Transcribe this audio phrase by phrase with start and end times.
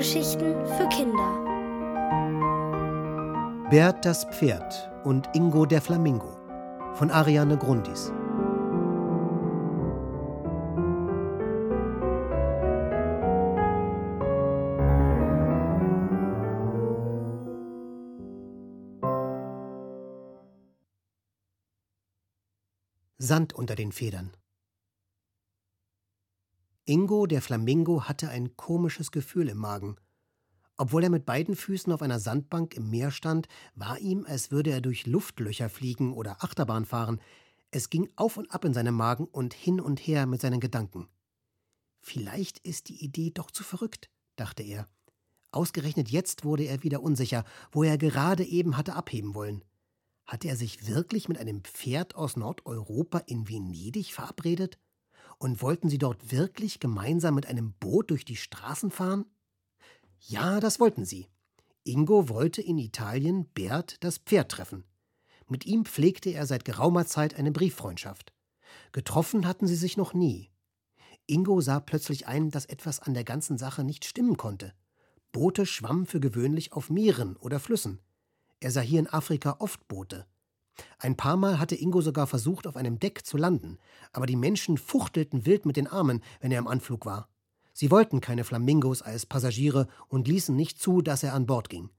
[0.00, 1.28] Hörgeschichten für Kinder.
[3.68, 6.38] Bert das Pferd und Ingo der Flamingo
[6.94, 8.10] von Ariane Grundis.
[23.18, 24.32] Sand unter den Federn.
[26.90, 29.94] Ingo, der Flamingo, hatte ein komisches Gefühl im Magen.
[30.76, 34.72] Obwohl er mit beiden Füßen auf einer Sandbank im Meer stand, war ihm, als würde
[34.72, 37.20] er durch Luftlöcher fliegen oder Achterbahn fahren.
[37.70, 41.06] Es ging auf und ab in seinem Magen und hin und her mit seinen Gedanken.
[42.00, 44.88] Vielleicht ist die Idee doch zu verrückt, dachte er.
[45.52, 49.62] Ausgerechnet jetzt wurde er wieder unsicher, wo er gerade eben hatte abheben wollen.
[50.26, 54.76] Hatte er sich wirklich mit einem Pferd aus Nordeuropa in Venedig verabredet?
[55.42, 59.24] Und wollten sie dort wirklich gemeinsam mit einem Boot durch die Straßen fahren?
[60.20, 61.28] Ja, das wollten sie.
[61.82, 64.84] Ingo wollte in Italien Bert das Pferd treffen.
[65.48, 68.34] Mit ihm pflegte er seit geraumer Zeit eine Brieffreundschaft.
[68.92, 70.50] Getroffen hatten sie sich noch nie.
[71.26, 74.74] Ingo sah plötzlich ein, dass etwas an der ganzen Sache nicht stimmen konnte.
[75.32, 77.98] Boote schwammen für gewöhnlich auf Meeren oder Flüssen.
[78.60, 80.26] Er sah hier in Afrika oft Boote.
[80.98, 83.78] Ein paar Mal hatte Ingo sogar versucht, auf einem Deck zu landen,
[84.12, 87.28] aber die Menschen fuchtelten wild mit den Armen, wenn er im Anflug war.
[87.72, 91.90] Sie wollten keine Flamingos als Passagiere und ließen nicht zu, dass er an Bord ging.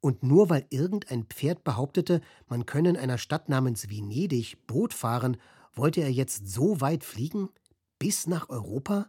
[0.00, 5.36] Und nur weil irgendein Pferd behauptete, man könne in einer Stadt namens Venedig Boot fahren,
[5.72, 7.50] wollte er jetzt so weit fliegen?
[7.98, 9.08] Bis nach Europa?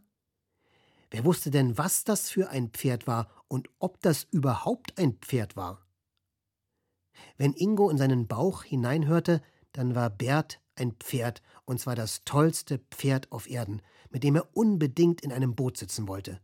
[1.12, 5.56] Wer wusste denn, was das für ein Pferd war und ob das überhaupt ein Pferd
[5.56, 5.87] war?
[7.38, 9.42] Wenn Ingo in seinen Bauch hineinhörte,
[9.74, 14.48] dann war Bert ein Pferd, und zwar das tollste Pferd auf Erden, mit dem er
[14.54, 16.40] unbedingt in einem Boot sitzen wollte.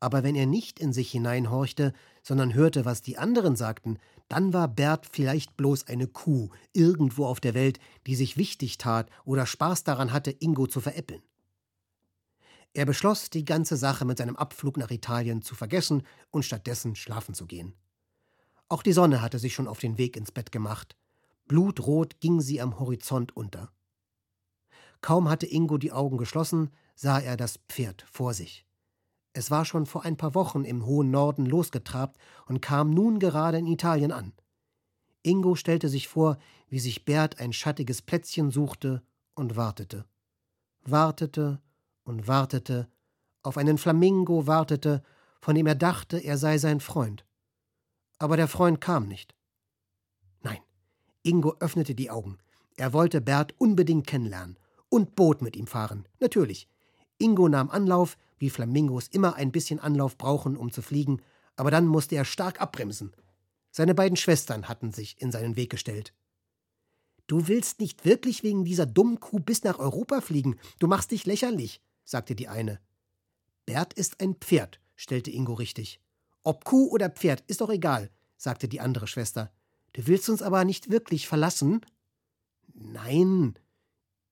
[0.00, 1.92] Aber wenn er nicht in sich hineinhorchte,
[2.22, 3.98] sondern hörte, was die anderen sagten,
[4.28, 9.10] dann war Bert vielleicht bloß eine Kuh irgendwo auf der Welt, die sich wichtig tat
[9.24, 11.22] oder Spaß daran hatte, Ingo zu veräppeln.
[12.72, 17.34] Er beschloss, die ganze Sache mit seinem Abflug nach Italien zu vergessen und stattdessen schlafen
[17.34, 17.74] zu gehen.
[18.70, 20.96] Auch die Sonne hatte sich schon auf den Weg ins Bett gemacht.
[21.48, 23.72] Blutrot ging sie am Horizont unter.
[25.00, 28.64] Kaum hatte Ingo die Augen geschlossen, sah er das Pferd vor sich.
[29.32, 32.16] Es war schon vor ein paar Wochen im hohen Norden losgetrabt
[32.46, 34.32] und kam nun gerade in Italien an.
[35.24, 36.38] Ingo stellte sich vor,
[36.68, 39.02] wie sich Bert ein schattiges Plätzchen suchte
[39.34, 40.04] und wartete.
[40.82, 41.60] Wartete
[42.04, 42.88] und wartete,
[43.42, 45.02] auf einen Flamingo wartete,
[45.40, 47.24] von dem er dachte, er sei sein Freund
[48.20, 49.34] aber der Freund kam nicht.
[50.42, 50.60] Nein,
[51.22, 52.38] Ingo öffnete die Augen.
[52.76, 54.58] Er wollte Bert unbedingt kennenlernen
[54.88, 56.06] und Boot mit ihm fahren.
[56.20, 56.68] Natürlich.
[57.18, 61.20] Ingo nahm Anlauf, wie Flamingos immer ein bisschen Anlauf brauchen, um zu fliegen,
[61.56, 63.12] aber dann musste er stark abbremsen.
[63.70, 66.14] Seine beiden Schwestern hatten sich in seinen Weg gestellt.
[67.26, 70.58] Du willst nicht wirklich wegen dieser dummen Kuh bis nach Europa fliegen.
[70.78, 72.80] Du machst dich lächerlich, sagte die eine.
[73.66, 76.00] Bert ist ein Pferd, stellte Ingo richtig.
[76.42, 79.52] Ob Kuh oder Pferd, ist doch egal, sagte die andere Schwester.
[79.92, 81.80] Du willst uns aber nicht wirklich verlassen?
[82.72, 83.54] Nein.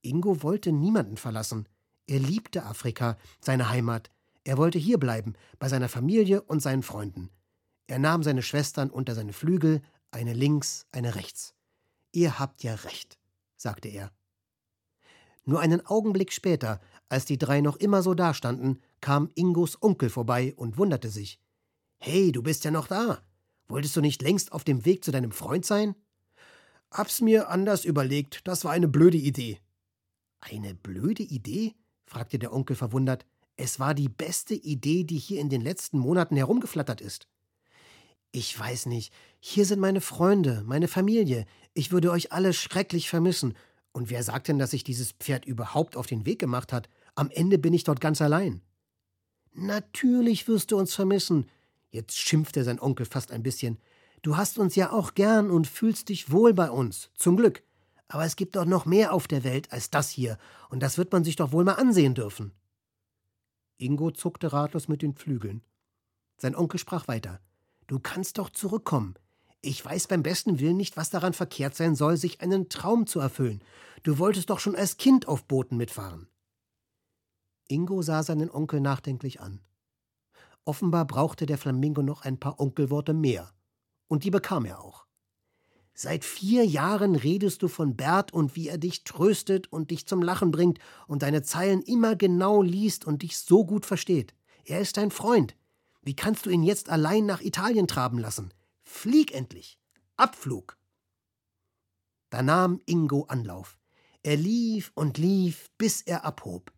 [0.01, 1.67] Ingo wollte niemanden verlassen.
[2.07, 4.09] Er liebte Afrika, seine Heimat.
[4.43, 7.29] Er wollte hierbleiben, bei seiner Familie und seinen Freunden.
[7.87, 9.81] Er nahm seine Schwestern unter seine Flügel,
[10.11, 11.53] eine links, eine rechts.
[12.11, 13.19] Ihr habt ja recht,
[13.57, 14.11] sagte er.
[15.45, 20.53] Nur einen Augenblick später, als die drei noch immer so dastanden, kam Ingos Onkel vorbei
[20.55, 21.39] und wunderte sich.
[22.01, 23.21] Hey, du bist ja noch da.
[23.67, 25.95] Wolltest du nicht längst auf dem Weg zu deinem Freund sein?
[26.91, 29.59] Hab's mir anders überlegt, das war eine blöde Idee.
[30.39, 31.75] Eine blöde Idee?
[32.05, 33.25] fragte der Onkel verwundert.
[33.57, 37.27] Es war die beste Idee, die hier in den letzten Monaten herumgeflattert ist.
[38.31, 39.13] Ich weiß nicht.
[39.41, 41.45] Hier sind meine Freunde, meine Familie.
[41.73, 43.55] Ich würde euch alle schrecklich vermissen.
[43.91, 46.89] Und wer sagt denn, dass sich dieses Pferd überhaupt auf den Weg gemacht hat?
[47.15, 48.61] Am Ende bin ich dort ganz allein.
[49.51, 51.47] Natürlich wirst du uns vermissen.
[51.91, 53.79] Jetzt schimpfte sein Onkel fast ein bisschen.
[54.21, 57.63] Du hast uns ja auch gern und fühlst dich wohl bei uns, zum Glück.
[58.07, 60.37] Aber es gibt doch noch mehr auf der Welt als das hier,
[60.69, 62.51] und das wird man sich doch wohl mal ansehen dürfen.
[63.77, 65.61] Ingo zuckte ratlos mit den Flügeln.
[66.37, 67.39] Sein Onkel sprach weiter.
[67.87, 69.15] Du kannst doch zurückkommen.
[69.61, 73.19] Ich weiß beim besten Willen nicht, was daran verkehrt sein soll, sich einen Traum zu
[73.19, 73.61] erfüllen.
[74.03, 76.27] Du wolltest doch schon als Kind auf Booten mitfahren.
[77.67, 79.59] Ingo sah seinen Onkel nachdenklich an.
[80.69, 83.51] Offenbar brauchte der Flamingo noch ein paar Onkelworte mehr.
[84.07, 85.07] Und die bekam er auch.
[85.95, 90.21] Seit vier Jahren redest du von Bert und wie er dich tröstet und dich zum
[90.21, 90.77] Lachen bringt
[91.07, 94.35] und deine Zeilen immer genau liest und dich so gut versteht.
[94.63, 95.55] Er ist dein Freund.
[96.03, 98.53] Wie kannst du ihn jetzt allein nach Italien traben lassen?
[98.83, 99.79] Flieg endlich!
[100.17, 100.77] Abflug!
[102.29, 103.79] Da nahm Ingo Anlauf.
[104.21, 106.71] Er lief und lief, bis er abhob.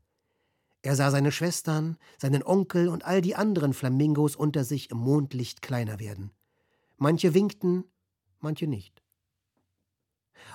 [0.83, 5.61] Er sah seine Schwestern, seinen Onkel und all die anderen Flamingos unter sich im Mondlicht
[5.61, 6.31] kleiner werden.
[6.97, 7.83] Manche winkten,
[8.39, 9.01] manche nicht.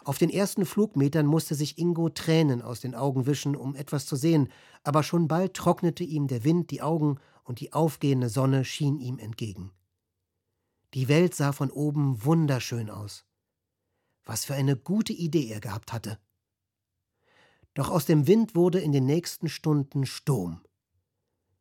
[0.04, 4.16] Auf den ersten Flugmetern musste sich Ingo Tränen aus den Augen wischen, um etwas zu
[4.16, 4.48] sehen,
[4.82, 9.18] aber schon bald trocknete ihm der Wind die Augen und die aufgehende Sonne schien ihm
[9.18, 9.70] entgegen.
[10.94, 13.24] Die Welt sah von oben wunderschön aus.
[14.24, 16.18] Was für eine gute Idee er gehabt hatte.
[17.76, 20.62] Doch aus dem Wind wurde in den nächsten Stunden Sturm.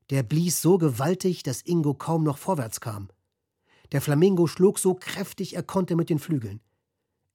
[0.10, 3.10] Der blies so gewaltig, dass Ingo kaum noch vorwärts kam.
[3.92, 6.62] Der Flamingo schlug so kräftig er konnte mit den Flügeln.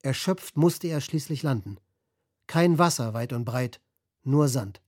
[0.01, 1.77] Erschöpft musste er schließlich landen.
[2.47, 3.83] Kein Wasser weit und breit,
[4.23, 4.81] nur Sand.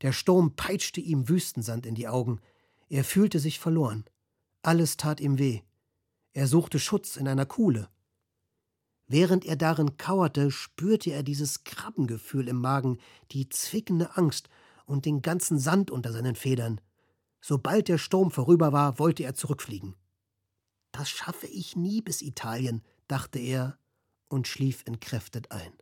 [0.00, 2.40] Der Sturm peitschte ihm Wüstensand in die Augen.
[2.88, 4.06] Er fühlte sich verloren.
[4.62, 5.60] Alles tat ihm weh.
[6.32, 7.90] Er suchte Schutz in einer Kuhle.
[9.06, 12.98] Während er darin kauerte, spürte er dieses Krabbengefühl im Magen,
[13.30, 14.48] die zwickende Angst
[14.86, 16.80] und den ganzen Sand unter seinen Federn.
[17.40, 19.96] Sobald der Sturm vorüber war, wollte er zurückfliegen.
[20.92, 23.78] Das schaffe ich nie bis Italien, dachte er
[24.28, 25.72] und schlief entkräftet ein.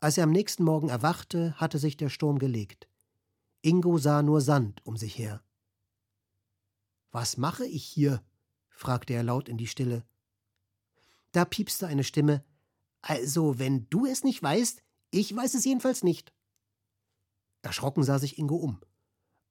[0.00, 2.88] Als er am nächsten Morgen erwachte, hatte sich der Sturm gelegt.
[3.60, 5.44] Ingo sah nur Sand um sich her.
[7.12, 8.24] Was mache ich hier?
[8.70, 10.04] fragte er laut in die Stille.
[11.32, 12.44] Da piepste eine Stimme.
[13.00, 16.32] Also, wenn du es nicht weißt, ich weiß es jedenfalls nicht.
[17.62, 18.80] Erschrocken sah sich Ingo um.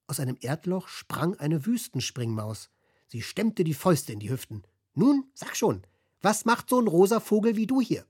[0.08, 2.70] Aus einem Erdloch sprang eine Wüstenspringmaus.
[3.08, 4.64] Sie stemmte die Fäuste in die Hüften.
[4.94, 5.84] Nun, sag schon,
[6.22, 8.06] was macht so ein rosa Vogel wie du hier?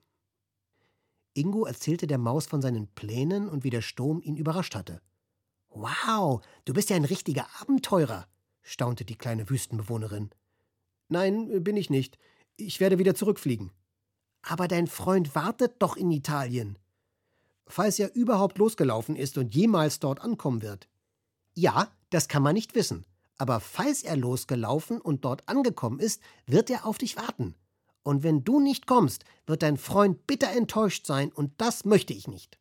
[1.34, 5.02] Ingo erzählte der Maus von seinen Plänen und wie der Sturm ihn überrascht hatte.
[5.70, 8.28] Wow, du bist ja ein richtiger Abenteurer,
[8.62, 10.32] staunte die kleine Wüstenbewohnerin.
[11.08, 12.18] Nein, bin ich nicht.
[12.58, 13.72] Ich werde wieder zurückfliegen.
[14.42, 16.78] Aber dein Freund wartet doch in Italien.
[17.68, 20.88] Falls er überhaupt losgelaufen ist und jemals dort ankommen wird.
[21.54, 23.06] Ja, das kann man nicht wissen.
[23.38, 27.56] Aber falls er losgelaufen und dort angekommen ist, wird er auf dich warten.
[28.04, 32.28] Und wenn du nicht kommst, wird dein Freund bitter enttäuscht sein, und das möchte ich
[32.28, 32.60] nicht.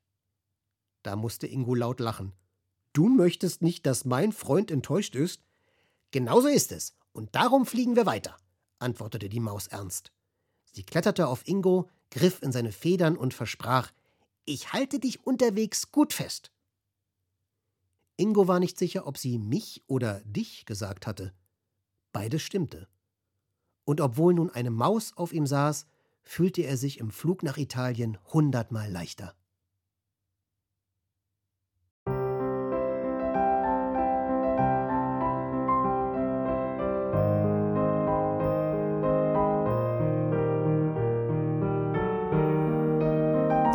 [1.03, 2.33] Da musste Ingo laut lachen.
[2.93, 5.43] Du möchtest nicht, dass mein Freund enttäuscht ist?
[6.11, 8.37] Genauso ist es, und darum fliegen wir weiter
[8.81, 10.13] antwortete die Maus ernst.
[10.73, 13.93] Sie kletterte auf Ingo, griff in seine Federn und versprach
[14.45, 16.51] Ich halte dich unterwegs gut fest.
[18.17, 21.33] Ingo war nicht sicher, ob sie mich oder dich gesagt hatte.
[22.13, 22.89] Beides stimmte.
[23.85, 25.87] Und obwohl nun eine Maus auf ihm saß,
[26.23, 29.35] fühlte er sich im Flug nach Italien hundertmal leichter.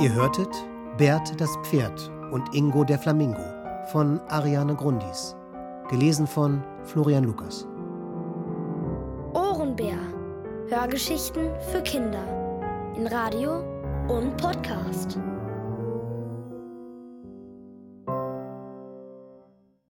[0.05, 0.49] Ihr hörtet
[0.99, 3.41] Bert das Pferd und Ingo der Flamingo
[3.91, 5.35] von Ariane Grundis.
[5.89, 7.65] Gelesen von Florian Lukas.
[9.33, 9.97] Ohrenbär.
[10.69, 12.23] Hörgeschichten für Kinder.
[12.95, 13.63] In Radio
[14.07, 15.17] und Podcast.